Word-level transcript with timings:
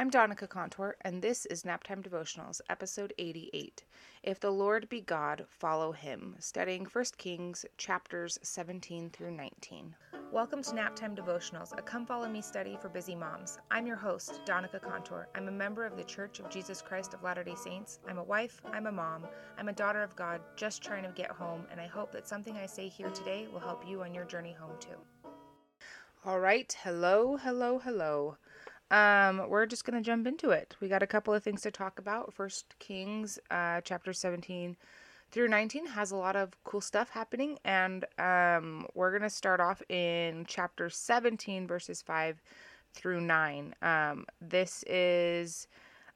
I'm 0.00 0.08
Donica 0.08 0.46
Contour, 0.46 0.96
and 1.02 1.20
this 1.20 1.44
is 1.44 1.64
Naptime 1.64 2.02
Devotionals, 2.02 2.62
episode 2.70 3.12
88. 3.18 3.84
If 4.22 4.40
the 4.40 4.50
Lord 4.50 4.88
be 4.88 5.02
God, 5.02 5.44
follow 5.50 5.92
him. 5.92 6.36
Studying 6.38 6.86
1 6.86 7.04
Kings 7.18 7.66
chapters 7.76 8.38
17 8.42 9.10
through 9.10 9.32
19. 9.32 9.94
Welcome 10.32 10.62
to 10.62 10.70
Naptime 10.70 11.14
Devotionals, 11.14 11.78
a 11.78 11.82
come 11.82 12.06
follow 12.06 12.30
me 12.30 12.40
study 12.40 12.78
for 12.80 12.88
busy 12.88 13.14
moms. 13.14 13.58
I'm 13.70 13.86
your 13.86 13.96
host, 13.96 14.40
Donica 14.46 14.80
Contour. 14.80 15.28
I'm 15.34 15.48
a 15.48 15.52
member 15.52 15.84
of 15.84 15.98
the 15.98 16.04
Church 16.04 16.40
of 16.40 16.48
Jesus 16.48 16.80
Christ 16.80 17.12
of 17.12 17.22
Latter 17.22 17.44
day 17.44 17.54
Saints. 17.54 18.00
I'm 18.08 18.16
a 18.16 18.24
wife, 18.24 18.62
I'm 18.72 18.86
a 18.86 18.92
mom, 18.92 19.26
I'm 19.58 19.68
a 19.68 19.74
daughter 19.74 20.02
of 20.02 20.16
God, 20.16 20.40
just 20.56 20.82
trying 20.82 21.02
to 21.02 21.10
get 21.10 21.30
home, 21.30 21.66
and 21.70 21.78
I 21.78 21.86
hope 21.86 22.10
that 22.12 22.26
something 22.26 22.56
I 22.56 22.64
say 22.64 22.88
here 22.88 23.10
today 23.10 23.48
will 23.52 23.60
help 23.60 23.86
you 23.86 24.00
on 24.00 24.14
your 24.14 24.24
journey 24.24 24.56
home 24.58 24.78
too. 24.80 24.96
All 26.24 26.40
right, 26.40 26.74
hello, 26.82 27.36
hello, 27.36 27.78
hello. 27.78 28.38
Um, 28.90 29.48
we're 29.48 29.66
just 29.66 29.84
gonna 29.84 30.00
jump 30.00 30.26
into 30.26 30.50
it. 30.50 30.76
We 30.80 30.88
got 30.88 31.02
a 31.02 31.06
couple 31.06 31.32
of 31.32 31.42
things 31.42 31.62
to 31.62 31.70
talk 31.70 31.98
about. 31.98 32.34
First 32.34 32.74
Kings, 32.78 33.38
uh, 33.50 33.80
chapter 33.82 34.12
17 34.12 34.76
through 35.30 35.48
19 35.48 35.86
has 35.86 36.10
a 36.10 36.16
lot 36.16 36.34
of 36.34 36.56
cool 36.64 36.80
stuff 36.80 37.10
happening, 37.10 37.58
and 37.64 38.04
um, 38.18 38.86
we're 38.94 39.12
gonna 39.12 39.30
start 39.30 39.60
off 39.60 39.80
in 39.88 40.44
chapter 40.48 40.90
17, 40.90 41.66
verses 41.66 42.02
5 42.02 42.42
through 42.94 43.20
9. 43.20 43.74
Um, 43.82 44.26
this 44.40 44.84
is. 44.86 45.66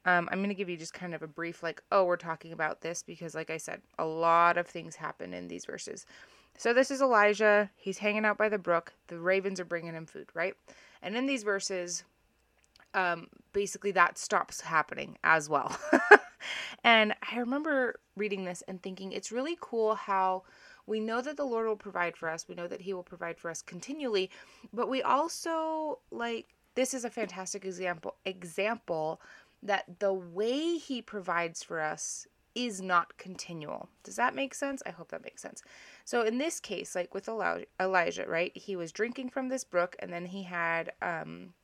Um, 0.06 0.28
I'm 0.30 0.40
going 0.40 0.50
to 0.50 0.54
give 0.54 0.68
you 0.68 0.76
just 0.76 0.92
kind 0.92 1.14
of 1.14 1.22
a 1.22 1.26
brief, 1.26 1.62
like, 1.62 1.82
oh, 1.90 2.04
we're 2.04 2.18
talking 2.18 2.52
about 2.52 2.82
this 2.82 3.02
because, 3.02 3.34
like 3.34 3.48
I 3.48 3.56
said, 3.56 3.80
a 3.98 4.04
lot 4.04 4.58
of 4.58 4.66
things 4.66 4.96
happen 4.96 5.32
in 5.32 5.48
these 5.48 5.64
verses. 5.64 6.04
So, 6.58 6.74
this 6.74 6.90
is 6.90 7.00
Elijah. 7.00 7.70
He's 7.74 7.96
hanging 7.96 8.26
out 8.26 8.36
by 8.36 8.50
the 8.50 8.58
brook. 8.58 8.92
The 9.08 9.18
ravens 9.18 9.60
are 9.60 9.64
bringing 9.64 9.94
him 9.94 10.04
food, 10.04 10.28
right? 10.34 10.56
And 11.00 11.16
in 11.16 11.24
these 11.24 11.42
verses, 11.42 12.04
um, 12.94 13.28
basically 13.52 13.90
that 13.92 14.18
stops 14.18 14.60
happening 14.62 15.18
as 15.24 15.48
well. 15.48 15.76
and 16.84 17.14
I 17.30 17.38
remember 17.38 18.00
reading 18.16 18.44
this 18.44 18.62
and 18.68 18.82
thinking 18.82 19.12
it's 19.12 19.32
really 19.32 19.56
cool 19.60 19.94
how 19.94 20.44
we 20.86 21.00
know 21.00 21.20
that 21.20 21.36
the 21.36 21.44
Lord 21.44 21.66
will 21.66 21.76
provide 21.76 22.16
for 22.16 22.28
us. 22.28 22.46
We 22.48 22.54
know 22.54 22.68
that 22.68 22.82
He 22.82 22.92
will 22.92 23.02
provide 23.02 23.38
for 23.38 23.50
us 23.50 23.62
continually, 23.62 24.30
but 24.72 24.88
we 24.88 25.02
also 25.02 25.98
like 26.10 26.46
this 26.74 26.94
is 26.94 27.04
a 27.04 27.10
fantastic 27.10 27.64
example 27.64 28.16
example 28.24 29.20
that 29.62 29.98
the 29.98 30.12
way 30.12 30.76
He 30.76 31.02
provides 31.02 31.62
for 31.62 31.80
us 31.80 32.26
is 32.54 32.80
not 32.80 33.16
continual. 33.16 33.88
Does 34.04 34.16
that 34.16 34.34
make 34.34 34.54
sense? 34.54 34.82
I 34.86 34.90
hope 34.90 35.10
that 35.10 35.24
makes 35.24 35.42
sense. 35.42 35.62
So 36.04 36.22
in 36.22 36.38
this 36.38 36.60
case, 36.60 36.94
like 36.94 37.12
with 37.12 37.28
Elijah, 37.28 38.26
right? 38.28 38.56
He 38.56 38.76
was 38.76 38.92
drinking 38.92 39.30
from 39.30 39.48
this 39.48 39.64
brook, 39.64 39.96
and 39.98 40.12
then 40.12 40.26
he 40.26 40.44
had 40.44 40.92
um, 41.02 41.54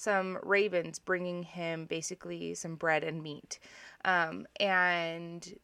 some 0.00 0.38
ravens 0.42 0.98
bringing 0.98 1.42
him 1.42 1.84
basically 1.84 2.54
some 2.54 2.74
bread 2.74 3.04
and 3.04 3.22
meat. 3.22 3.58
Um, 4.04 4.46
and 4.58 5.54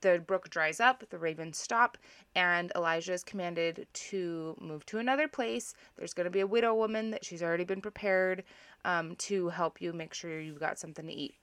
the 0.00 0.22
brook 0.24 0.48
dries 0.48 0.78
up, 0.78 1.02
the 1.10 1.18
ravens 1.18 1.58
stop, 1.58 1.98
and 2.36 2.70
Elijah 2.76 3.12
is 3.12 3.24
commanded 3.24 3.88
to 3.92 4.56
move 4.60 4.86
to 4.86 4.98
another 4.98 5.26
place. 5.26 5.74
There's 5.96 6.14
going 6.14 6.26
to 6.26 6.30
be 6.30 6.40
a 6.40 6.46
widow 6.46 6.72
woman 6.72 7.10
that 7.10 7.24
she's 7.24 7.42
already 7.42 7.64
been 7.64 7.80
prepared 7.80 8.44
um, 8.84 9.16
to 9.16 9.48
help 9.48 9.80
you 9.80 9.92
make 9.92 10.14
sure 10.14 10.40
you've 10.40 10.60
got 10.60 10.78
something 10.78 11.06
to 11.06 11.12
eat. 11.12 11.34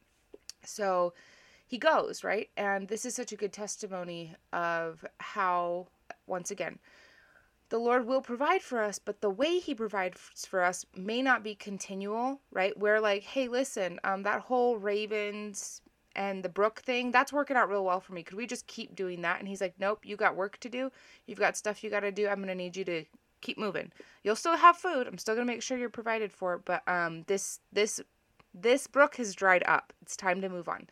So 0.63 1.13
he 1.67 1.77
goes, 1.77 2.23
right? 2.23 2.49
And 2.55 2.87
this 2.87 3.05
is 3.05 3.13
such 3.13 3.33
a 3.33 3.37
good 3.37 3.51
testimony 3.51 4.35
of 4.53 5.03
how, 5.19 5.87
once 6.27 6.49
again, 6.49 6.79
the 7.75 7.79
Lord 7.79 8.07
will 8.07 8.21
provide 8.21 8.61
for 8.61 8.81
us, 8.81 8.99
but 8.99 9.19
the 9.19 9.29
way 9.29 9.59
He 9.59 9.75
provides 9.75 10.45
for 10.47 10.63
us 10.63 10.85
may 10.95 11.21
not 11.21 11.43
be 11.43 11.55
continual, 11.55 12.39
right? 12.49 12.71
We're 12.79 13.01
like, 13.01 13.23
hey, 13.23 13.49
listen, 13.49 13.99
um, 14.05 14.23
that 14.23 14.39
whole 14.39 14.77
ravens 14.77 15.81
and 16.15 16.41
the 16.41 16.47
brook 16.47 16.79
thing, 16.79 17.11
that's 17.11 17.33
working 17.33 17.57
out 17.57 17.69
real 17.69 17.83
well 17.83 17.99
for 17.99 18.13
me. 18.13 18.23
Could 18.23 18.37
we 18.37 18.47
just 18.47 18.65
keep 18.67 18.95
doing 18.95 19.23
that? 19.23 19.39
And 19.39 19.47
He's 19.49 19.59
like, 19.59 19.73
nope, 19.77 20.05
you 20.05 20.15
got 20.15 20.37
work 20.37 20.57
to 20.61 20.69
do. 20.69 20.89
You've 21.25 21.37
got 21.37 21.57
stuff 21.57 21.83
you 21.83 21.89
got 21.89 21.99
to 21.99 22.13
do. 22.13 22.29
I'm 22.29 22.37
going 22.37 22.47
to 22.47 22.55
need 22.55 22.77
you 22.77 22.85
to 22.85 23.03
keep 23.41 23.57
moving. 23.57 23.91
You'll 24.23 24.37
still 24.37 24.55
have 24.55 24.77
food. 24.77 25.05
I'm 25.05 25.17
still 25.17 25.35
going 25.35 25.45
to 25.45 25.53
make 25.53 25.61
sure 25.61 25.77
you're 25.77 25.89
provided 25.89 26.31
for, 26.31 26.59
but 26.59 26.81
um, 26.87 27.23
this, 27.27 27.59
this, 27.73 27.99
this 28.53 28.87
brook 28.87 29.17
has 29.17 29.35
dried 29.35 29.63
up. 29.67 29.91
It's 30.01 30.15
time 30.15 30.39
to 30.39 30.47
move 30.47 30.69
on. 30.69 30.87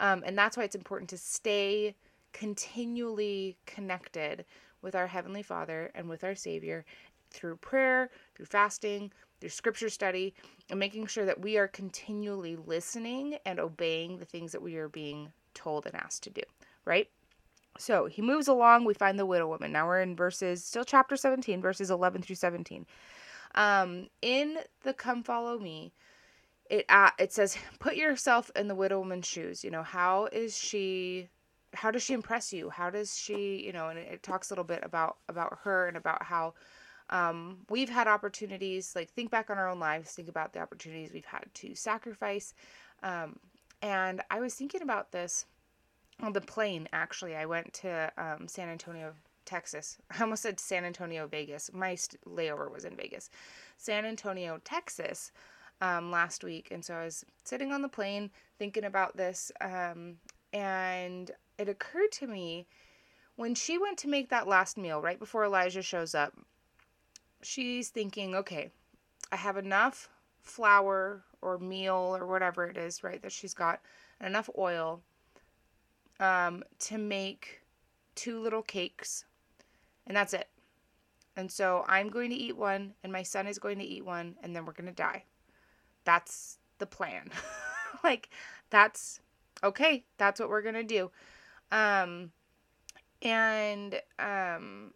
Um, 0.00 0.24
and 0.26 0.36
that's 0.36 0.56
why 0.56 0.64
it's 0.64 0.74
important 0.74 1.08
to 1.10 1.18
stay 1.18 1.94
continually 2.32 3.56
connected 3.64 4.44
with 4.86 4.94
our 4.94 5.08
Heavenly 5.08 5.42
Father 5.42 5.90
and 5.96 6.08
with 6.08 6.22
our 6.22 6.36
Savior 6.36 6.84
through 7.30 7.56
prayer, 7.56 8.08
through 8.36 8.46
fasting, 8.46 9.10
through 9.40 9.50
scripture 9.50 9.88
study, 9.88 10.32
and 10.70 10.78
making 10.78 11.08
sure 11.08 11.24
that 11.24 11.40
we 11.40 11.58
are 11.58 11.66
continually 11.66 12.54
listening 12.54 13.36
and 13.44 13.58
obeying 13.58 14.18
the 14.18 14.24
things 14.24 14.52
that 14.52 14.62
we 14.62 14.76
are 14.76 14.88
being 14.88 15.32
told 15.54 15.86
and 15.86 15.96
asked 15.96 16.22
to 16.22 16.30
do, 16.30 16.42
right? 16.84 17.10
So 17.76 18.06
he 18.06 18.22
moves 18.22 18.46
along. 18.46 18.84
We 18.84 18.94
find 18.94 19.18
the 19.18 19.26
widow 19.26 19.48
woman. 19.48 19.72
Now 19.72 19.88
we're 19.88 20.02
in 20.02 20.14
verses, 20.14 20.64
still 20.64 20.84
chapter 20.84 21.16
17, 21.16 21.60
verses 21.60 21.90
11 21.90 22.22
through 22.22 22.36
17. 22.36 22.86
Um, 23.56 24.06
in 24.22 24.58
the 24.84 24.94
Come 24.94 25.24
Follow 25.24 25.58
Me, 25.58 25.92
it 26.70 26.84
uh, 26.88 27.10
it 27.18 27.32
says, 27.32 27.58
put 27.80 27.96
yourself 27.96 28.52
in 28.54 28.68
the 28.68 28.74
widow 28.76 29.00
woman's 29.00 29.26
shoes. 29.26 29.64
You 29.64 29.72
know, 29.72 29.82
how 29.82 30.26
is 30.26 30.56
she 30.56 31.28
how 31.76 31.90
does 31.90 32.02
she 32.02 32.14
impress 32.14 32.52
you? 32.52 32.70
How 32.70 32.90
does 32.90 33.16
she, 33.16 33.62
you 33.64 33.72
know, 33.72 33.88
and 33.88 33.98
it, 33.98 34.08
it 34.14 34.22
talks 34.22 34.50
a 34.50 34.54
little 34.54 34.64
bit 34.64 34.80
about 34.82 35.18
about 35.28 35.58
her 35.62 35.88
and 35.88 35.96
about 35.96 36.22
how 36.24 36.54
um, 37.10 37.58
we've 37.70 37.88
had 37.88 38.08
opportunities. 38.08 38.94
Like 38.96 39.10
think 39.10 39.30
back 39.30 39.50
on 39.50 39.58
our 39.58 39.68
own 39.68 39.78
lives. 39.78 40.12
Think 40.12 40.28
about 40.28 40.52
the 40.52 40.60
opportunities 40.60 41.12
we've 41.12 41.24
had 41.24 41.44
to 41.54 41.74
sacrifice. 41.74 42.54
Um, 43.02 43.38
and 43.82 44.22
I 44.30 44.40
was 44.40 44.54
thinking 44.54 44.82
about 44.82 45.12
this 45.12 45.46
on 46.20 46.32
the 46.32 46.40
plane. 46.40 46.88
Actually, 46.92 47.36
I 47.36 47.46
went 47.46 47.72
to 47.74 48.10
um, 48.16 48.48
San 48.48 48.68
Antonio, 48.68 49.12
Texas. 49.44 49.98
I 50.10 50.22
almost 50.22 50.42
said 50.42 50.58
San 50.58 50.84
Antonio, 50.84 51.26
Vegas. 51.26 51.70
My 51.72 51.96
layover 52.26 52.70
was 52.72 52.84
in 52.84 52.96
Vegas. 52.96 53.30
San 53.76 54.04
Antonio, 54.04 54.60
Texas. 54.64 55.32
Um, 55.82 56.10
last 56.10 56.42
week, 56.42 56.68
and 56.70 56.82
so 56.82 56.94
I 56.94 57.04
was 57.04 57.22
sitting 57.44 57.70
on 57.70 57.82
the 57.82 57.88
plane 57.90 58.30
thinking 58.58 58.84
about 58.84 59.14
this, 59.18 59.52
um, 59.60 60.14
and 60.54 61.30
it 61.58 61.68
occurred 61.68 62.12
to 62.12 62.26
me 62.26 62.66
when 63.36 63.54
she 63.54 63.78
went 63.78 63.98
to 63.98 64.08
make 64.08 64.30
that 64.30 64.48
last 64.48 64.76
meal 64.76 65.00
right 65.00 65.18
before 65.18 65.44
Elijah 65.44 65.82
shows 65.82 66.14
up, 66.14 66.32
she's 67.42 67.90
thinking, 67.90 68.34
okay, 68.34 68.70
I 69.30 69.36
have 69.36 69.56
enough 69.56 70.08
flour 70.42 71.22
or 71.42 71.58
meal 71.58 72.16
or 72.18 72.26
whatever 72.26 72.66
it 72.66 72.76
is, 72.76 73.04
right, 73.04 73.20
that 73.22 73.32
she's 73.32 73.54
got, 73.54 73.80
enough 74.24 74.48
oil 74.56 75.02
um, 76.20 76.64
to 76.78 76.96
make 76.96 77.60
two 78.14 78.40
little 78.40 78.62
cakes, 78.62 79.26
and 80.06 80.16
that's 80.16 80.32
it. 80.32 80.48
And 81.36 81.52
so 81.52 81.84
I'm 81.86 82.08
going 82.08 82.30
to 82.30 82.36
eat 82.36 82.56
one, 82.56 82.94
and 83.04 83.12
my 83.12 83.22
son 83.22 83.46
is 83.46 83.58
going 83.58 83.78
to 83.78 83.84
eat 83.84 84.04
one, 84.04 84.36
and 84.42 84.56
then 84.56 84.64
we're 84.64 84.72
going 84.72 84.86
to 84.86 84.92
die. 84.92 85.24
That's 86.04 86.58
the 86.78 86.86
plan. 86.86 87.30
like, 88.04 88.30
that's 88.70 89.20
okay, 89.62 90.04
that's 90.16 90.40
what 90.40 90.48
we're 90.48 90.62
going 90.62 90.74
to 90.74 90.82
do. 90.82 91.10
Um, 91.72 92.30
and 93.22 94.00
um, 94.18 94.92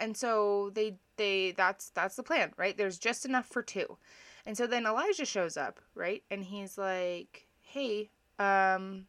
and 0.00 0.16
so 0.16 0.70
they 0.74 0.96
they 1.16 1.52
that's 1.56 1.90
that's 1.90 2.16
the 2.16 2.22
plan, 2.22 2.52
right? 2.56 2.76
There's 2.76 2.98
just 2.98 3.24
enough 3.24 3.46
for 3.46 3.62
two. 3.62 3.98
And 4.46 4.56
so 4.56 4.66
then 4.66 4.86
Elijah 4.86 5.24
shows 5.24 5.56
up, 5.56 5.80
right? 5.94 6.22
And 6.30 6.44
he's 6.44 6.76
like, 6.76 7.46
"Hey, 7.60 8.10
um, 8.38 9.06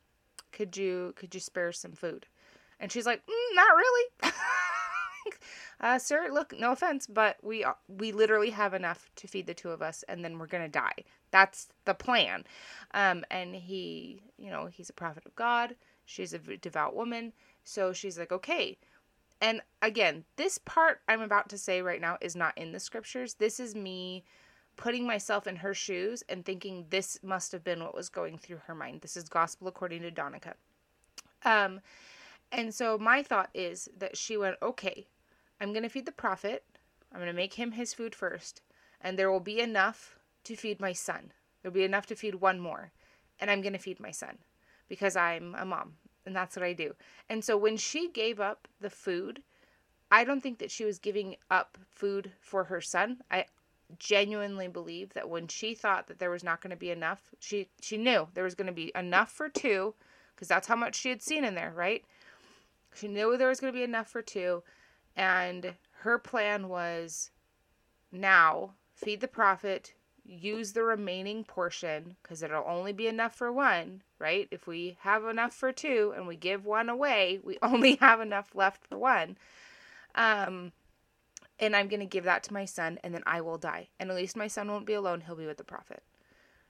could 0.51 0.77
you 0.77 1.13
could 1.15 1.33
you 1.33 1.41
spare 1.41 1.71
some 1.71 1.91
food?" 1.93 2.25
And 2.79 2.91
she's 2.91 3.05
like, 3.05 3.25
mm, 3.25 3.55
"Not 3.55 3.75
really." 3.75 4.33
uh, 5.81 5.99
sir, 5.99 6.29
look, 6.31 6.57
no 6.57 6.71
offense, 6.71 7.07
but 7.07 7.37
we 7.43 7.65
we 7.87 8.11
literally 8.11 8.51
have 8.51 8.73
enough 8.73 9.09
to 9.17 9.27
feed 9.27 9.47
the 9.47 9.53
two 9.53 9.69
of 9.69 9.81
us, 9.81 10.03
and 10.07 10.23
then 10.23 10.39
we're 10.39 10.47
gonna 10.47 10.69
die. 10.69 11.03
That's 11.31 11.67
the 11.85 11.93
plan. 11.93 12.45
Um, 12.93 13.25
and 13.29 13.55
he, 13.55 14.23
you 14.37 14.49
know, 14.49 14.67
he's 14.67 14.89
a 14.89 14.93
prophet 14.93 15.25
of 15.25 15.35
God. 15.35 15.75
She's 16.05 16.33
a 16.33 16.39
devout 16.39 16.95
woman. 16.95 17.33
So 17.63 17.91
she's 17.91 18.17
like, 18.17 18.31
okay. 18.31 18.77
And 19.41 19.61
again, 19.81 20.23
this 20.37 20.57
part 20.59 21.01
I'm 21.07 21.21
about 21.21 21.49
to 21.49 21.57
say 21.57 21.81
right 21.81 21.99
now 21.99 22.17
is 22.21 22.35
not 22.35 22.57
in 22.57 22.71
the 22.71 22.79
scriptures. 22.79 23.33
This 23.33 23.59
is 23.59 23.75
me 23.75 24.23
putting 24.77 25.05
myself 25.05 25.47
in 25.47 25.57
her 25.57 25.73
shoes 25.73 26.23
and 26.29 26.45
thinking 26.45 26.85
this 26.89 27.19
must 27.23 27.51
have 27.51 27.63
been 27.63 27.83
what 27.83 27.95
was 27.95 28.09
going 28.09 28.37
through 28.37 28.61
her 28.67 28.75
mind. 28.75 29.01
This 29.01 29.17
is 29.17 29.27
gospel 29.27 29.67
according 29.67 30.01
to 30.01 30.11
Donica. 30.11 30.55
Um, 31.43 31.81
and 32.51 32.73
so 32.73 32.97
my 32.97 33.23
thought 33.23 33.49
is 33.53 33.89
that 33.97 34.17
she 34.17 34.37
went, 34.37 34.57
okay, 34.61 35.07
I'm 35.59 35.71
going 35.71 35.83
to 35.83 35.89
feed 35.89 36.05
the 36.05 36.11
prophet. 36.11 36.63
I'm 37.11 37.19
going 37.19 37.31
to 37.31 37.33
make 37.33 37.53
him 37.53 37.71
his 37.71 37.93
food 37.93 38.13
first. 38.13 38.61
And 39.01 39.17
there 39.17 39.31
will 39.31 39.39
be 39.39 39.59
enough 39.59 40.17
to 40.43 40.55
feed 40.55 40.79
my 40.79 40.93
son. 40.93 41.31
There'll 41.61 41.73
be 41.73 41.83
enough 41.83 42.05
to 42.07 42.15
feed 42.15 42.35
one 42.35 42.59
more. 42.59 42.91
And 43.39 43.49
I'm 43.49 43.61
going 43.61 43.73
to 43.73 43.79
feed 43.79 43.99
my 43.99 44.11
son 44.11 44.37
because 44.87 45.15
I'm 45.15 45.55
a 45.57 45.65
mom 45.65 45.93
and 46.25 46.35
that's 46.35 46.55
what 46.55 46.63
I 46.63 46.73
do. 46.73 46.95
And 47.29 47.43
so 47.43 47.57
when 47.57 47.77
she 47.77 48.09
gave 48.09 48.39
up 48.39 48.67
the 48.81 48.89
food, 48.89 49.41
I 50.11 50.23
don't 50.23 50.41
think 50.41 50.59
that 50.59 50.71
she 50.71 50.85
was 50.85 50.99
giving 50.99 51.35
up 51.49 51.77
food 51.89 52.31
for 52.39 52.65
her 52.65 52.81
son. 52.81 53.17
I 53.29 53.45
genuinely 53.99 54.67
believe 54.67 55.13
that 55.13 55.29
when 55.29 55.47
she 55.47 55.75
thought 55.75 56.07
that 56.07 56.19
there 56.19 56.31
was 56.31 56.43
not 56.43 56.61
going 56.61 56.71
to 56.71 56.75
be 56.75 56.91
enough, 56.91 57.31
she 57.39 57.69
she 57.81 57.97
knew 57.97 58.27
there 58.33 58.43
was 58.43 58.55
going 58.55 58.67
to 58.67 58.73
be 58.73 58.91
enough 58.95 59.31
for 59.31 59.49
two 59.49 59.93
because 60.33 60.47
that's 60.47 60.67
how 60.67 60.75
much 60.75 60.95
she 60.95 61.09
had 61.09 61.21
seen 61.21 61.43
in 61.43 61.55
there, 61.55 61.71
right? 61.75 62.03
She 62.95 63.07
knew 63.07 63.37
there 63.37 63.49
was 63.49 63.59
going 63.59 63.73
to 63.73 63.77
be 63.77 63.83
enough 63.83 64.09
for 64.09 64.21
two 64.21 64.63
and 65.15 65.75
her 65.99 66.17
plan 66.17 66.67
was 66.67 67.31
now 68.11 68.71
feed 68.93 69.21
the 69.21 69.27
prophet, 69.27 69.93
use 70.27 70.73
the 70.73 70.83
remaining 70.83 71.43
portion 71.43 72.15
because 72.21 72.41
it'll 72.41 72.65
only 72.67 72.93
be 72.93 73.07
enough 73.07 73.35
for 73.35 73.51
one, 73.51 74.01
right? 74.19 74.47
If 74.51 74.67
we 74.67 74.97
have 75.01 75.25
enough 75.25 75.53
for 75.53 75.71
two 75.71 76.13
and 76.15 76.27
we 76.27 76.35
give 76.35 76.65
one 76.65 76.89
away, 76.89 77.39
we 77.43 77.57
only 77.61 77.95
have 77.95 78.19
enough 78.19 78.55
left 78.55 78.85
for 78.87 78.97
one. 78.97 79.37
Um, 80.15 80.71
and 81.59 81.75
I'm 81.75 81.87
going 81.87 81.99
to 82.01 82.05
give 82.05 82.23
that 82.25 82.43
to 82.43 82.53
my 82.53 82.65
son 82.65 82.99
and 83.03 83.13
then 83.13 83.23
I 83.25 83.41
will 83.41 83.57
die. 83.57 83.89
And 83.99 84.09
at 84.09 84.15
least 84.15 84.35
my 84.35 84.47
son 84.47 84.69
won't 84.69 84.85
be 84.85 84.93
alone, 84.93 85.21
he'll 85.21 85.35
be 85.35 85.45
with 85.45 85.57
the 85.57 85.63
prophet. 85.63 86.03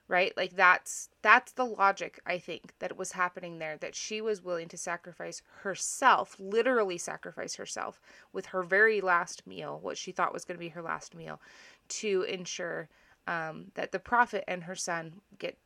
Right? 0.07 0.37
Like 0.37 0.55
that's 0.55 1.09
that's 1.23 1.51
the 1.53 1.65
logic 1.65 2.19
I 2.27 2.37
think 2.37 2.73
that 2.77 2.95
was 2.95 3.13
happening 3.13 3.57
there 3.57 3.75
that 3.77 3.95
she 3.95 4.21
was 4.21 4.43
willing 4.43 4.67
to 4.67 4.77
sacrifice 4.77 5.41
herself, 5.63 6.35
literally 6.37 6.99
sacrifice 6.99 7.55
herself 7.55 7.99
with 8.31 8.47
her 8.47 8.61
very 8.61 9.01
last 9.01 9.47
meal, 9.47 9.79
what 9.81 9.97
she 9.97 10.11
thought 10.11 10.31
was 10.31 10.45
going 10.45 10.57
to 10.57 10.63
be 10.63 10.69
her 10.69 10.83
last 10.83 11.15
meal 11.15 11.41
to 11.87 12.21
ensure 12.29 12.87
um, 13.27 13.71
that 13.75 13.91
the 13.91 13.99
prophet 13.99 14.43
and 14.47 14.63
her 14.63 14.75
son 14.75 15.21
get 15.39 15.57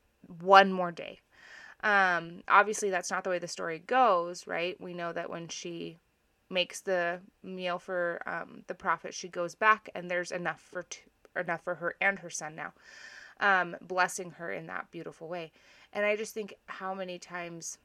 one 0.42 0.72
more 0.72 0.92
day. 0.92 1.20
Um, 1.84 2.44
obviously, 2.48 2.90
that's 2.90 3.12
not 3.12 3.24
the 3.24 3.30
way 3.30 3.40
the 3.40 3.48
story 3.48 3.80
goes, 3.80 4.48
right? 4.48 4.80
We 4.82 4.94
know 4.94 5.14
that 5.14 5.30
when 5.30 5.48
she 5.48 5.98
makes 6.50 6.82
the 6.82 7.22
meal 7.44 7.80
for 7.80 8.22
um, 8.26 8.64
the 8.68 8.76
prophet, 8.76 9.14
she 9.14 9.30
goes 9.30 9.56
back 9.56 9.90
and 9.96 10.10
there's 10.10 10.32
enough 10.32 10.62
for 10.62 10.86
enough 11.40 11.64
for 11.64 11.76
her 11.76 11.96
and 12.02 12.20
her 12.20 12.30
son 12.30 12.56
now, 12.56 12.74
um, 13.40 13.76
blessing 13.82 14.32
her 14.32 14.52
in 14.52 14.68
that 14.68 14.92
beautiful 14.92 15.28
way. 15.28 15.52
And 15.94 16.06
I 16.06 16.16
just 16.16 16.34
think 16.34 16.56
how 16.66 16.94
many 16.94 17.18
times 17.20 17.78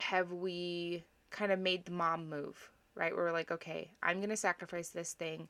have 0.00 0.32
we 0.32 1.04
kind 1.30 1.50
of 1.50 1.58
made 1.58 1.84
the 1.86 1.92
mom 1.92 2.28
move, 2.28 2.70
right? 2.94 3.14
Where 3.14 3.24
we're 3.24 3.32
like, 3.32 3.50
okay, 3.50 3.90
I'm 4.02 4.20
gonna 4.20 4.36
sacrifice 4.36 4.90
this 4.90 5.14
thing, 5.14 5.48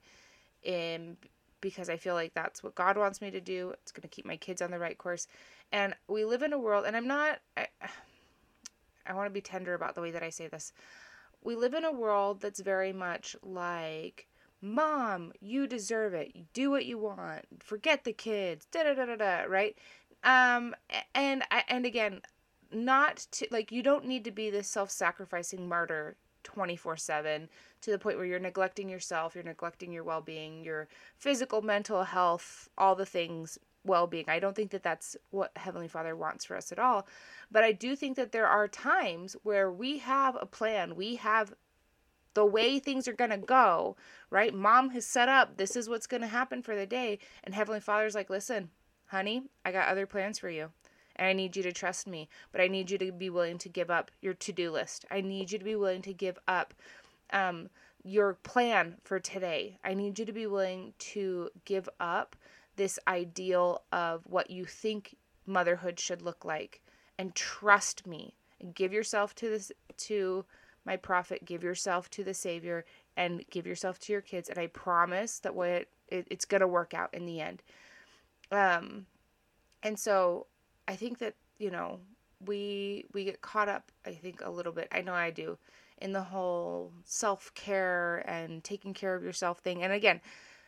in 0.62 1.16
because 1.62 1.88
I 1.88 1.96
feel 1.96 2.12
like 2.12 2.34
that's 2.34 2.62
what 2.62 2.74
God 2.74 2.98
wants 2.98 3.22
me 3.22 3.30
to 3.30 3.40
do. 3.40 3.70
It's 3.70 3.92
going 3.92 4.02
to 4.02 4.08
keep 4.08 4.26
my 4.26 4.36
kids 4.36 4.60
on 4.60 4.70
the 4.70 4.78
right 4.78 4.98
course. 4.98 5.26
And 5.72 5.94
we 6.08 6.26
live 6.26 6.42
in 6.42 6.52
a 6.52 6.58
world, 6.58 6.84
and 6.84 6.94
I'm 6.94 7.06
not, 7.06 7.38
I, 7.56 7.68
I 9.06 9.14
want 9.14 9.26
to 9.26 9.32
be 9.32 9.40
tender 9.40 9.72
about 9.72 9.94
the 9.94 10.02
way 10.02 10.10
that 10.10 10.22
I 10.22 10.28
say 10.28 10.48
this. 10.48 10.74
We 11.42 11.56
live 11.56 11.72
in 11.72 11.84
a 11.84 11.92
world 11.92 12.40
that's 12.42 12.60
very 12.60 12.92
much 12.92 13.34
like, 13.42 14.28
Mom, 14.60 15.32
you 15.40 15.66
deserve 15.66 16.12
it. 16.14 16.32
You 16.34 16.44
do 16.52 16.70
what 16.70 16.84
you 16.84 16.98
want. 16.98 17.46
Forget 17.58 18.04
the 18.04 18.12
kids. 18.12 18.66
Da 18.70 18.84
da 18.84 18.94
da 18.94 19.06
da 19.06 19.16
da. 19.16 19.42
Right? 19.48 19.76
Um, 20.22 20.76
and 21.16 21.42
I 21.50 21.64
and 21.66 21.84
again, 21.84 22.20
not 22.70 23.26
to 23.32 23.48
like 23.50 23.72
you 23.72 23.82
don't 23.82 24.06
need 24.06 24.22
to 24.24 24.30
be 24.30 24.50
this 24.50 24.68
self-sacrificing 24.68 25.68
martyr 25.68 26.16
24 26.44 26.96
7 26.96 27.48
to 27.80 27.90
the 27.90 27.98
point 27.98 28.16
where 28.16 28.26
you're 28.26 28.38
neglecting 28.38 28.88
yourself, 28.88 29.34
you're 29.34 29.44
neglecting 29.44 29.92
your 29.92 30.04
well 30.04 30.20
being, 30.20 30.64
your 30.64 30.88
physical, 31.16 31.62
mental 31.62 32.04
health, 32.04 32.68
all 32.76 32.94
the 32.94 33.06
things 33.06 33.58
well 33.84 34.06
being. 34.06 34.24
I 34.28 34.38
don't 34.38 34.54
think 34.54 34.70
that 34.70 34.82
that's 34.82 35.16
what 35.30 35.50
Heavenly 35.56 35.88
Father 35.88 36.14
wants 36.14 36.44
for 36.44 36.56
us 36.56 36.72
at 36.72 36.78
all. 36.78 37.06
But 37.50 37.64
I 37.64 37.72
do 37.72 37.96
think 37.96 38.16
that 38.16 38.32
there 38.32 38.46
are 38.46 38.68
times 38.68 39.36
where 39.42 39.70
we 39.70 39.98
have 39.98 40.36
a 40.40 40.46
plan, 40.46 40.96
we 40.96 41.16
have 41.16 41.54
the 42.34 42.46
way 42.46 42.78
things 42.78 43.06
are 43.06 43.12
going 43.12 43.30
to 43.30 43.38
go, 43.38 43.96
right? 44.30 44.54
Mom 44.54 44.90
has 44.90 45.04
set 45.04 45.28
up, 45.28 45.56
this 45.56 45.76
is 45.76 45.88
what's 45.88 46.06
going 46.06 46.22
to 46.22 46.28
happen 46.28 46.62
for 46.62 46.74
the 46.74 46.86
day. 46.86 47.18
And 47.44 47.54
Heavenly 47.54 47.80
Father's 47.80 48.14
like, 48.14 48.30
listen, 48.30 48.70
honey, 49.06 49.42
I 49.64 49.72
got 49.72 49.88
other 49.88 50.06
plans 50.06 50.38
for 50.38 50.48
you 50.48 50.70
and 51.16 51.26
I 51.26 51.32
need 51.32 51.56
you 51.56 51.62
to 51.62 51.72
trust 51.72 52.06
me, 52.06 52.28
but 52.52 52.60
I 52.60 52.68
need 52.68 52.90
you 52.90 52.98
to 52.98 53.12
be 53.12 53.30
willing 53.30 53.58
to 53.58 53.68
give 53.68 53.90
up 53.90 54.10
your 54.20 54.34
to 54.34 54.52
do 54.52 54.70
list. 54.70 55.04
I 55.10 55.20
need 55.20 55.52
you 55.52 55.58
to 55.58 55.64
be 55.64 55.76
willing 55.76 56.02
to 56.02 56.12
give 56.12 56.38
up 56.48 56.74
um, 57.32 57.68
your 58.04 58.34
plan 58.34 58.96
for 59.04 59.20
today. 59.20 59.78
I 59.84 59.94
need 59.94 60.18
you 60.18 60.24
to 60.24 60.32
be 60.32 60.46
willing 60.46 60.94
to 60.98 61.50
give 61.64 61.88
up 62.00 62.36
this 62.76 62.98
ideal 63.06 63.82
of 63.92 64.22
what 64.26 64.50
you 64.50 64.64
think 64.64 65.16
motherhood 65.46 65.98
should 65.98 66.22
look 66.22 66.44
like 66.44 66.80
and 67.18 67.34
trust 67.34 68.06
me 68.06 68.34
and 68.60 68.74
give 68.74 68.92
yourself 68.92 69.34
to 69.34 69.48
this 69.50 69.72
to 69.96 70.44
my 70.84 70.96
prophet 70.96 71.44
give 71.44 71.62
yourself 71.62 72.08
to 72.10 72.24
the 72.24 72.34
savior 72.34 72.84
and 73.16 73.44
give 73.50 73.66
yourself 73.66 73.98
to 73.98 74.12
your 74.12 74.20
kids 74.20 74.48
and 74.48 74.58
i 74.58 74.66
promise 74.68 75.40
that 75.40 75.54
what 75.54 75.68
it, 75.68 75.88
it, 76.08 76.26
it's 76.30 76.44
going 76.44 76.60
to 76.60 76.66
work 76.66 76.94
out 76.94 77.12
in 77.12 77.26
the 77.26 77.40
end 77.40 77.62
um 78.52 79.06
and 79.82 79.98
so 79.98 80.46
I 80.92 80.96
think 80.96 81.18
that, 81.20 81.34
you 81.58 81.70
know, 81.70 82.00
we 82.44 83.06
we 83.14 83.24
get 83.24 83.40
caught 83.40 83.68
up, 83.68 83.90
I 84.04 84.10
think 84.12 84.42
a 84.44 84.50
little 84.50 84.72
bit. 84.72 84.88
I 84.92 85.00
know 85.00 85.14
I 85.14 85.30
do 85.30 85.56
in 85.98 86.12
the 86.12 86.22
whole 86.22 86.92
self-care 87.04 88.24
and 88.28 88.62
taking 88.62 88.92
care 88.92 89.14
of 89.14 89.24
yourself 89.24 89.60
thing. 89.60 89.82
And 89.82 89.92
again, 89.92 90.20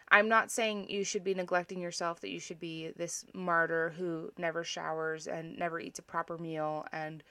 I'm 0.09 0.29
not 0.29 0.51
saying 0.51 0.89
you 0.89 1.05
should 1.05 1.25
be 1.25 1.35
neglecting 1.35 1.79
yourself, 1.79 2.21
that 2.21 2.31
you 2.31 2.41
should 2.41 2.59
be 2.59 2.93
this 2.97 3.27
martyr 3.35 3.93
who 3.99 4.33
never 4.39 4.65
showers 4.65 5.27
and 5.27 5.59
never 5.59 5.79
eats 5.79 5.99
a 5.99 6.03
proper 6.03 6.39
meal 6.39 6.87
and 6.91 7.23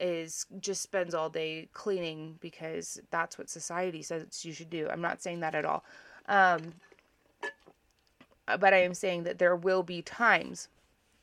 is 0.00 0.46
just 0.58 0.82
spends 0.82 1.14
all 1.14 1.30
day 1.30 1.68
cleaning 1.74 2.38
because 2.40 3.00
that's 3.12 3.38
what 3.38 3.48
society 3.50 4.02
says 4.02 4.44
you 4.44 4.52
should 4.52 4.70
do. 4.70 4.88
I'm 4.90 5.02
not 5.02 5.22
saying 5.22 5.40
that 5.40 5.54
at 5.54 5.64
all. 5.64 5.84
Um, 6.26 6.74
but 8.46 8.74
I 8.74 8.78
am 8.78 8.94
saying 8.94 9.22
that 9.24 9.38
there 9.38 9.54
will 9.54 9.84
be 9.84 10.02
times 10.02 10.68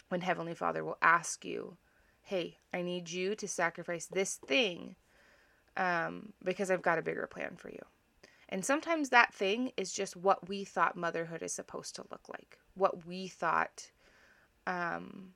when 0.09 0.21
Heavenly 0.21 0.53
Father 0.53 0.83
will 0.83 0.97
ask 1.01 1.45
you, 1.45 1.77
hey, 2.21 2.57
I 2.73 2.81
need 2.81 3.09
you 3.09 3.35
to 3.35 3.47
sacrifice 3.47 4.05
this 4.05 4.35
thing 4.35 4.95
um, 5.77 6.33
because 6.43 6.69
I've 6.69 6.81
got 6.81 6.99
a 6.99 7.03
bigger 7.03 7.27
plan 7.27 7.55
for 7.55 7.69
you. 7.69 7.81
And 8.49 8.65
sometimes 8.65 9.09
that 9.09 9.33
thing 9.33 9.71
is 9.77 9.93
just 9.93 10.15
what 10.15 10.49
we 10.49 10.63
thought 10.63 10.97
motherhood 10.97 11.43
is 11.43 11.53
supposed 11.53 11.95
to 11.95 12.05
look 12.11 12.27
like, 12.29 12.57
what 12.73 13.05
we 13.05 13.27
thought 13.27 13.91
um, 14.65 15.29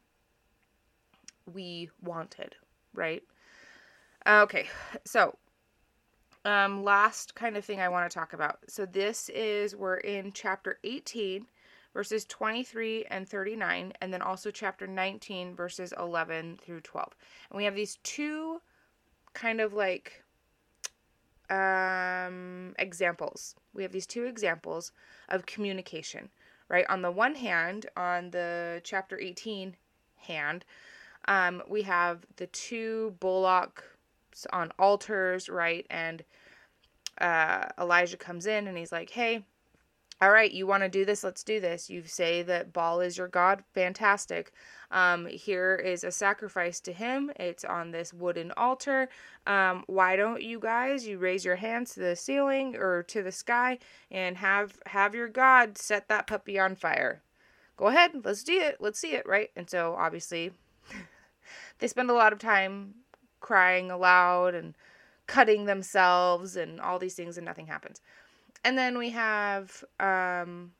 we 1.51 1.89
wanted, 2.01 2.55
right? 2.93 3.23
Okay, 4.27 4.67
so 5.05 5.35
um, 6.45 6.83
last 6.83 7.35
kind 7.35 7.55
of 7.55 7.63
thing 7.63 7.79
I 7.79 7.89
want 7.89 8.09
to 8.09 8.13
talk 8.13 8.33
about. 8.33 8.59
So 8.67 8.85
this 8.85 9.29
is, 9.29 9.75
we're 9.75 9.97
in 9.97 10.31
chapter 10.31 10.79
18 10.83 11.45
verses 11.93 12.25
23 12.25 13.05
and 13.05 13.27
39, 13.27 13.93
and 14.01 14.13
then 14.13 14.21
also 14.21 14.51
chapter 14.51 14.87
19, 14.87 15.55
verses 15.55 15.93
11 15.97 16.59
through 16.63 16.81
12. 16.81 17.15
And 17.49 17.57
we 17.57 17.65
have 17.65 17.75
these 17.75 17.97
two 18.03 18.62
kind 19.33 19.62
of 19.62 19.73
like 19.73 20.23
um, 21.50 22.73
examples. 22.79 23.55
We 23.73 23.83
have 23.83 23.91
these 23.91 24.07
two 24.07 24.25
examples 24.25 24.91
of 25.29 25.45
communication, 25.45 26.29
right? 26.69 26.85
On 26.89 27.01
the 27.01 27.12
one 27.12 27.35
hand, 27.35 27.88
on 27.95 28.31
the 28.31 28.81
chapter 28.83 29.19
18 29.19 29.75
hand, 30.17 30.65
um, 31.27 31.62
we 31.69 31.83
have 31.83 32.25
the 32.38 32.47
two 32.47 33.15
bullocks 33.19 33.83
on 34.51 34.71
altars, 34.79 35.47
right? 35.47 35.85
And 35.89 36.23
uh, 37.19 37.67
Elijah 37.79 38.17
comes 38.17 38.45
in 38.45 38.67
and 38.67 38.77
he's 38.77 38.91
like, 38.91 39.12
hey, 39.12 39.45
all 40.22 40.32
right, 40.32 40.51
you 40.51 40.67
want 40.67 40.84
to 40.84 40.89
do 40.89 41.05
this? 41.05 41.24
Let's 41.24 41.43
do 41.43 41.60
this. 41.60 41.89
You 41.89 42.03
say 42.05 42.43
that 42.43 42.72
Baal 42.72 43.01
is 43.01 43.17
your 43.17 43.27
God. 43.27 43.63
Fantastic. 43.74 44.53
Um, 44.91 45.25
here 45.25 45.75
is 45.75 46.03
a 46.03 46.12
sacrifice 46.12 46.79
to 46.82 46.93
him. 46.93 47.32
It's 47.38 47.65
on 47.65 47.91
this 47.91 48.13
wooden 48.13 48.51
altar. 48.55 49.10
Um, 49.48 49.84
why 49.88 50.15
don't 50.15 50.41
you 50.41 50.60
guys 50.60 51.08
you 51.08 51.17
raise 51.17 51.43
your 51.43 51.55
hands 51.55 51.93
to 51.93 52.00
the 52.00 52.15
ceiling 52.15 52.75
or 52.75 53.03
to 53.03 53.24
the 53.24 53.32
sky 53.32 53.79
and 54.12 54.38
have 54.38 54.77
have 54.86 55.15
your 55.15 55.27
God 55.27 55.77
set 55.77 56.08
that 56.10 56.27
puppy 56.27 56.60
on 56.60 56.75
fire? 56.75 57.22
Go 57.75 57.88
ahead. 57.88 58.12
Let's 58.24 58.43
do 58.43 58.53
it. 58.53 58.77
Let's 58.79 59.00
see 59.00 59.13
it, 59.13 59.25
right? 59.25 59.50
And 59.55 59.70
so 59.70 59.96
obviously 59.98 60.51
they 61.79 61.88
spend 61.88 62.10
a 62.12 62.13
lot 62.13 62.34
of 62.34 62.39
time 62.39 62.93
crying 63.39 63.89
aloud 63.89 64.53
and 64.53 64.75
cutting 65.25 65.65
themselves 65.65 66.55
and 66.55 66.79
all 66.79 67.00
these 67.00 67.15
things 67.15 67.38
and 67.38 67.46
nothing 67.46 67.67
happens. 67.67 68.00
And 68.63 68.77
then 68.77 68.98
we 68.98 69.10
have 69.10 69.84
um, 70.00 70.72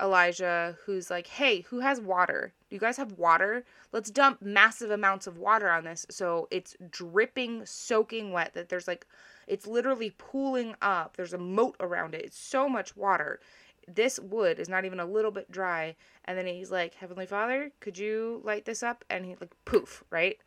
Elijah 0.00 0.76
who's 0.84 1.10
like, 1.10 1.26
hey, 1.26 1.62
who 1.62 1.80
has 1.80 2.00
water? 2.00 2.52
Do 2.68 2.76
you 2.76 2.80
guys 2.80 2.96
have 2.96 3.12
water? 3.12 3.64
Let's 3.92 4.10
dump 4.10 4.42
massive 4.42 4.90
amounts 4.90 5.26
of 5.26 5.38
water 5.38 5.70
on 5.70 5.84
this 5.84 6.06
so 6.10 6.48
it's 6.50 6.76
dripping, 6.90 7.64
soaking 7.66 8.32
wet 8.32 8.54
that 8.54 8.68
there's 8.68 8.88
like, 8.88 9.06
it's 9.46 9.66
literally 9.66 10.14
pooling 10.18 10.74
up. 10.82 11.16
There's 11.16 11.32
a 11.32 11.38
moat 11.38 11.76
around 11.80 12.14
it. 12.14 12.24
It's 12.24 12.38
so 12.38 12.68
much 12.68 12.96
water. 12.96 13.40
This 13.88 14.18
wood 14.18 14.58
is 14.58 14.68
not 14.68 14.84
even 14.84 14.98
a 14.98 15.06
little 15.06 15.30
bit 15.30 15.50
dry. 15.50 15.94
And 16.24 16.36
then 16.36 16.46
he's 16.46 16.70
like, 16.70 16.94
Heavenly 16.94 17.26
Father, 17.26 17.70
could 17.80 17.96
you 17.96 18.40
light 18.44 18.64
this 18.64 18.82
up? 18.82 19.04
And 19.08 19.24
he 19.24 19.36
like, 19.40 19.54
poof, 19.64 20.02
right? 20.10 20.38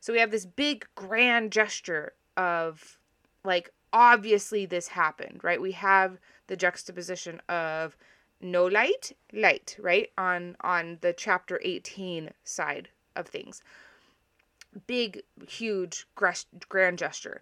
So 0.00 0.12
we 0.12 0.18
have 0.20 0.30
this 0.30 0.46
big 0.46 0.86
grand 0.94 1.52
gesture 1.52 2.14
of 2.36 2.98
like 3.44 3.70
obviously 3.92 4.66
this 4.66 4.88
happened, 4.88 5.40
right? 5.42 5.60
We 5.60 5.72
have 5.72 6.18
the 6.46 6.56
juxtaposition 6.56 7.40
of 7.48 7.96
no 8.40 8.66
light, 8.66 9.12
light, 9.32 9.76
right? 9.80 10.10
On 10.18 10.56
on 10.60 10.98
the 11.00 11.12
chapter 11.12 11.60
18 11.62 12.30
side 12.44 12.88
of 13.14 13.26
things. 13.28 13.62
Big, 14.86 15.22
huge, 15.48 16.06
grand 16.68 16.98
gesture. 16.98 17.40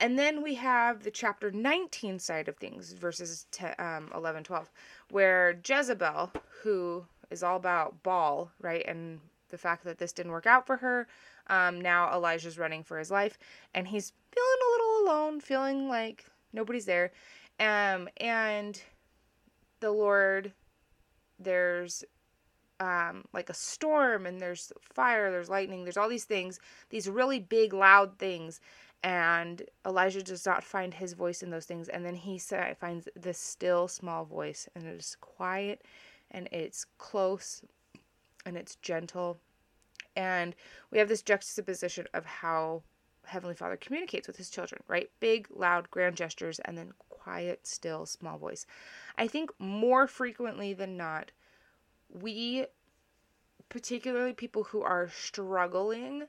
And 0.00 0.18
then 0.18 0.42
we 0.42 0.54
have 0.54 1.02
the 1.02 1.10
chapter 1.10 1.50
19 1.50 2.18
side 2.20 2.48
of 2.48 2.56
things, 2.56 2.92
verses 2.92 3.46
10, 3.50 3.74
um, 3.78 4.10
11, 4.14 4.44
12, 4.44 4.70
where 5.10 5.58
Jezebel, 5.64 6.32
who 6.62 7.04
is 7.30 7.42
all 7.42 7.56
about 7.56 8.02
Baal, 8.04 8.50
right? 8.60 8.84
And 8.86 9.20
the 9.48 9.58
fact 9.58 9.84
that 9.84 9.98
this 9.98 10.12
didn't 10.12 10.32
work 10.32 10.46
out 10.46 10.66
for 10.66 10.76
her. 10.76 11.06
Um, 11.48 11.80
now 11.80 12.14
Elijah's 12.14 12.58
running 12.58 12.82
for 12.82 12.98
his 12.98 13.10
life, 13.10 13.38
and 13.74 13.88
he's 13.88 14.12
feeling 14.32 14.58
a 14.66 14.70
little 14.72 15.04
alone, 15.04 15.40
feeling 15.40 15.88
like 15.88 16.26
nobody's 16.52 16.84
there. 16.84 17.12
Um, 17.58 18.08
and 18.18 18.80
the 19.80 19.90
Lord, 19.90 20.52
there's 21.38 22.04
um, 22.80 23.24
like 23.32 23.50
a 23.50 23.54
storm, 23.54 24.26
and 24.26 24.40
there's 24.40 24.72
fire, 24.82 25.30
there's 25.30 25.48
lightning, 25.48 25.84
there's 25.84 25.96
all 25.96 26.08
these 26.08 26.24
things, 26.24 26.60
these 26.90 27.08
really 27.08 27.40
big, 27.40 27.72
loud 27.72 28.18
things. 28.18 28.60
And 29.02 29.62
Elijah 29.86 30.22
does 30.22 30.44
not 30.44 30.64
find 30.64 30.92
his 30.92 31.12
voice 31.12 31.42
in 31.42 31.50
those 31.50 31.66
things. 31.66 31.88
And 31.88 32.04
then 32.04 32.16
he 32.16 32.38
finds 32.38 33.08
this 33.14 33.38
still 33.38 33.88
small 33.88 34.24
voice, 34.24 34.68
and 34.74 34.84
it 34.84 34.98
is 34.98 35.16
quiet, 35.20 35.82
and 36.30 36.48
it's 36.52 36.84
close, 36.98 37.62
and 38.44 38.56
it's 38.56 38.76
gentle. 38.76 39.38
And 40.18 40.56
we 40.90 40.98
have 40.98 41.08
this 41.08 41.22
juxtaposition 41.22 42.08
of 42.12 42.26
how 42.26 42.82
Heavenly 43.24 43.54
Father 43.54 43.76
communicates 43.76 44.26
with 44.26 44.36
his 44.36 44.50
children, 44.50 44.82
right? 44.88 45.08
Big, 45.20 45.46
loud, 45.54 45.88
grand 45.92 46.16
gestures, 46.16 46.58
and 46.64 46.76
then 46.76 46.92
quiet, 47.08 47.68
still, 47.68 48.04
small 48.04 48.36
voice. 48.36 48.66
I 49.16 49.28
think 49.28 49.50
more 49.60 50.08
frequently 50.08 50.74
than 50.74 50.96
not, 50.96 51.30
we, 52.08 52.66
particularly 53.68 54.32
people 54.32 54.64
who 54.64 54.82
are 54.82 55.08
struggling 55.08 56.24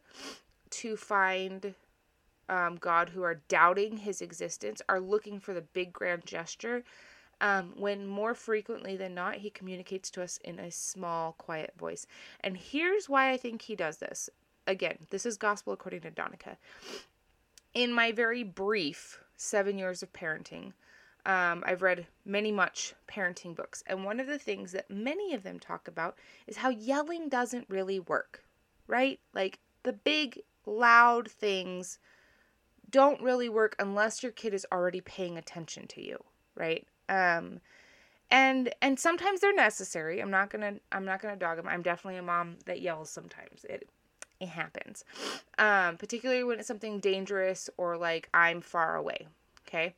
to 0.70 0.96
find 0.96 1.74
um, 2.48 2.76
God, 2.76 3.10
who 3.10 3.24
are 3.24 3.42
doubting 3.48 3.98
his 3.98 4.22
existence, 4.22 4.84
are 4.88 5.00
looking 5.00 5.40
for 5.40 5.56
the 5.56 5.62
big, 5.62 5.92
grand 5.92 6.28
gesture. 6.28 6.84
Um, 7.42 7.74
when 7.78 8.06
more 8.06 8.34
frequently 8.36 8.98
than 8.98 9.14
not, 9.14 9.36
he 9.36 9.50
communicates 9.50 10.12
to 10.12 10.22
us 10.22 10.40
in 10.44 10.60
a 10.60 10.72
small, 10.72 11.34
quiet 11.34 11.74
voice. 11.78 12.06
And 12.42 12.58
here's 12.58 13.08
why 13.08 13.32
I 13.32 13.38
think 13.38 13.62
he 13.62 13.76
does 13.76 13.98
this. 13.98 14.30
Again, 14.68 14.98
this 15.10 15.26
is 15.26 15.38
gospel 15.38 15.74
according 15.74 16.02
to 16.02 16.12
Donica. 16.12 16.58
In 17.74 17.94
my 17.94 18.12
very 18.12 18.44
brief 18.44 19.20
seven 19.38 19.78
years 19.78 20.04
of 20.04 20.12
parenting, 20.12 20.74
um, 21.26 21.64
I've 21.66 21.82
read 21.82 22.08
many 22.26 22.52
much 22.52 22.94
parenting 23.08 23.56
books, 23.56 23.84
and 23.88 24.04
one 24.04 24.20
of 24.20 24.28
the 24.28 24.40
things 24.40 24.72
that 24.72 24.90
many 24.90 25.34
of 25.34 25.44
them 25.44 25.60
talk 25.60 25.88
about 25.88 26.18
is 26.48 26.58
how 26.58 26.70
yelling 26.70 27.30
doesn't 27.30 27.70
really 27.70 28.00
work, 28.00 28.44
right? 28.88 29.20
Like 29.34 29.60
the 29.84 29.94
big, 29.94 30.42
loud 30.66 31.30
things 31.30 32.00
don't 32.90 33.22
really 33.22 33.50
work 33.50 33.76
unless 33.80 34.24
your 34.24 34.32
kid 34.32 34.54
is 34.54 34.66
already 34.72 35.02
paying 35.02 35.38
attention 35.38 35.88
to 35.88 36.02
you, 36.02 36.24
right? 36.56 36.88
Um, 37.10 37.60
and 38.32 38.74
and 38.82 39.00
sometimes 39.00 39.42
they're 39.42 39.54
necessary. 39.54 40.22
I'm 40.22 40.32
not 40.32 40.50
gonna 40.50 40.76
I'm 40.92 41.06
not 41.06 41.22
gonna 41.22 41.36
dog 41.36 41.58
them. 41.58 41.68
I'm 41.68 41.82
definitely 41.82 42.20
a 42.20 42.24
mom 42.24 42.58
that 42.66 42.82
yells 42.82 43.10
sometimes. 43.10 43.66
It 43.66 43.90
it 44.40 44.50
happens, 44.50 45.04
um, 45.58 45.98
particularly 45.98 46.44
when 46.44 46.60
it's 46.60 46.68
something 46.68 47.00
dangerous 47.00 47.70
or 47.78 47.98
like 47.98 48.30
I'm 48.34 48.62
far 48.62 48.96
away. 48.96 49.28
Okay, 49.68 49.96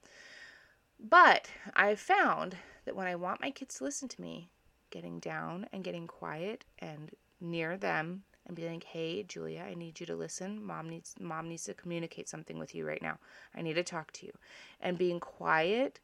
but 1.00 1.50
I've 1.76 2.00
found 2.00 2.58
that 2.86 2.96
when 2.96 3.08
I 3.08 3.16
want 3.16 3.42
my 3.42 3.52
kids 3.52 3.78
to 3.78 3.84
listen 3.84 4.08
to 4.10 4.22
me, 4.22 4.50
getting 4.90 5.20
down 5.20 5.68
and 5.72 5.84
getting 5.84 6.08
quiet 6.08 6.66
and 6.80 7.12
near 7.40 7.78
them 7.78 8.24
and 8.48 8.56
being 8.56 8.74
like, 8.74 8.84
"Hey, 8.86 9.24
Julia, 9.24 9.62
I 9.62 9.74
need 9.74 10.00
you 10.00 10.06
to 10.08 10.16
listen. 10.16 10.64
Mom 10.66 10.90
needs 10.90 11.16
mom 11.20 11.50
needs 11.50 11.66
to 11.66 11.74
communicate 11.74 12.30
something 12.30 12.58
with 12.58 12.74
you 12.74 12.88
right 12.88 13.02
now. 13.02 13.20
I 13.56 13.62
need 13.62 13.74
to 13.74 13.84
talk 13.84 14.12
to 14.14 14.26
you." 14.26 14.32
And 14.80 14.98
being 14.98 15.20
quiet 15.20 16.00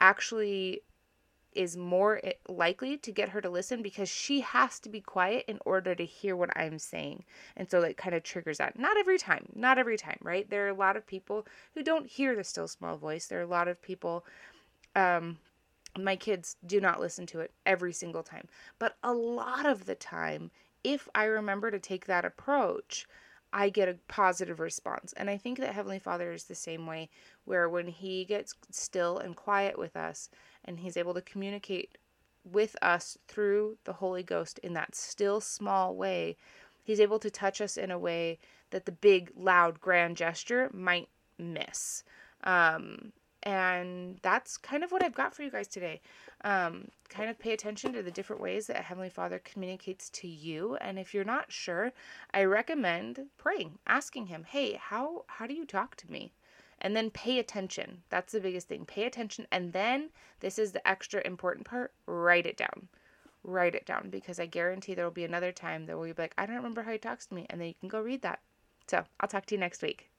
actually 0.00 0.82
is 1.52 1.76
more 1.76 2.20
likely 2.48 2.96
to 2.96 3.10
get 3.10 3.30
her 3.30 3.40
to 3.40 3.50
listen 3.50 3.82
because 3.82 4.08
she 4.08 4.40
has 4.40 4.78
to 4.78 4.88
be 4.88 5.00
quiet 5.00 5.44
in 5.48 5.58
order 5.66 5.94
to 5.94 6.04
hear 6.04 6.36
what 6.36 6.56
I'm 6.56 6.78
saying. 6.78 7.24
And 7.56 7.68
so 7.68 7.82
it 7.82 7.96
kind 7.96 8.14
of 8.14 8.22
triggers 8.22 8.58
that. 8.58 8.78
Not 8.78 8.96
every 8.96 9.18
time, 9.18 9.46
not 9.54 9.78
every 9.78 9.96
time, 9.96 10.18
right? 10.22 10.48
There 10.48 10.66
are 10.66 10.70
a 10.70 10.74
lot 10.74 10.96
of 10.96 11.06
people 11.06 11.46
who 11.74 11.82
don't 11.82 12.06
hear 12.06 12.36
the 12.36 12.44
still 12.44 12.68
small 12.68 12.96
voice. 12.96 13.26
There 13.26 13.40
are 13.40 13.42
a 13.42 13.46
lot 13.46 13.68
of 13.68 13.82
people 13.82 14.24
um 14.96 15.38
my 15.98 16.14
kids 16.14 16.56
do 16.64 16.80
not 16.80 17.00
listen 17.00 17.26
to 17.26 17.40
it 17.40 17.52
every 17.66 17.92
single 17.92 18.22
time. 18.22 18.46
But 18.78 18.96
a 19.02 19.12
lot 19.12 19.66
of 19.66 19.86
the 19.86 19.96
time, 19.96 20.52
if 20.84 21.08
I 21.14 21.24
remember 21.24 21.70
to 21.70 21.80
take 21.80 22.06
that 22.06 22.24
approach, 22.24 23.08
I 23.52 23.68
get 23.68 23.88
a 23.88 23.98
positive 24.08 24.60
response. 24.60 25.12
And 25.16 25.28
I 25.28 25.36
think 25.36 25.58
that 25.58 25.74
Heavenly 25.74 25.98
Father 25.98 26.32
is 26.32 26.44
the 26.44 26.54
same 26.54 26.86
way, 26.86 27.08
where 27.44 27.68
when 27.68 27.88
He 27.88 28.24
gets 28.24 28.54
still 28.70 29.18
and 29.18 29.36
quiet 29.36 29.78
with 29.78 29.96
us 29.96 30.30
and 30.64 30.80
He's 30.80 30.96
able 30.96 31.14
to 31.14 31.22
communicate 31.22 31.98
with 32.44 32.76
us 32.80 33.18
through 33.28 33.76
the 33.84 33.94
Holy 33.94 34.22
Ghost 34.22 34.58
in 34.60 34.72
that 34.74 34.94
still 34.94 35.40
small 35.40 35.94
way, 35.94 36.36
He's 36.82 37.00
able 37.00 37.18
to 37.18 37.30
touch 37.30 37.60
us 37.60 37.76
in 37.76 37.90
a 37.90 37.98
way 37.98 38.38
that 38.70 38.86
the 38.86 38.92
big, 38.92 39.30
loud, 39.36 39.80
grand 39.80 40.16
gesture 40.16 40.70
might 40.72 41.08
miss. 41.38 42.04
Um, 42.44 43.12
and 43.42 44.18
that's 44.22 44.56
kind 44.56 44.84
of 44.84 44.92
what 44.92 45.02
I've 45.02 45.14
got 45.14 45.34
for 45.34 45.42
you 45.42 45.50
guys 45.50 45.68
today. 45.68 46.00
Um, 46.44 46.88
kind 47.08 47.30
of 47.30 47.38
pay 47.38 47.52
attention 47.52 47.92
to 47.94 48.02
the 48.02 48.10
different 48.10 48.42
ways 48.42 48.66
that 48.66 48.84
Heavenly 48.84 49.10
Father 49.10 49.38
communicates 49.38 50.10
to 50.10 50.28
you. 50.28 50.76
And 50.76 50.98
if 50.98 51.14
you're 51.14 51.24
not 51.24 51.50
sure, 51.50 51.92
I 52.32 52.44
recommend 52.44 53.26
praying, 53.38 53.78
asking 53.86 54.26
Him, 54.26 54.44
"Hey, 54.44 54.74
how 54.74 55.24
how 55.26 55.46
do 55.46 55.54
you 55.54 55.64
talk 55.64 55.96
to 55.96 56.10
me?" 56.10 56.32
And 56.82 56.96
then 56.96 57.10
pay 57.10 57.38
attention. 57.38 58.02
That's 58.10 58.32
the 58.32 58.40
biggest 58.40 58.68
thing. 58.68 58.84
Pay 58.86 59.04
attention, 59.04 59.46
and 59.50 59.72
then 59.72 60.10
this 60.40 60.58
is 60.58 60.72
the 60.72 60.86
extra 60.86 61.26
important 61.26 61.66
part. 61.66 61.92
Write 62.06 62.46
it 62.46 62.56
down. 62.56 62.88
Write 63.42 63.74
it 63.74 63.86
down 63.86 64.10
because 64.10 64.38
I 64.38 64.46
guarantee 64.46 64.94
there 64.94 65.04
will 65.04 65.12
be 65.12 65.24
another 65.24 65.52
time 65.52 65.86
that 65.86 65.98
we'll 65.98 66.12
be 66.12 66.22
like, 66.22 66.34
"I 66.36 66.46
don't 66.46 66.56
remember 66.56 66.82
how 66.82 66.92
He 66.92 66.98
talks 66.98 67.26
to 67.26 67.34
me," 67.34 67.46
and 67.48 67.60
then 67.60 67.68
you 67.68 67.74
can 67.74 67.88
go 67.88 68.02
read 68.02 68.22
that. 68.22 68.40
So 68.86 69.04
I'll 69.20 69.28
talk 69.28 69.46
to 69.46 69.54
you 69.54 69.58
next 69.60 69.82
week. 69.82 70.09